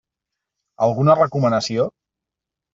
[0.87, 1.89] Alguna recomanació?